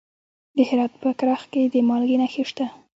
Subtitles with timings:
[0.55, 2.65] د هرات په کرخ کې د مالګې نښې شته.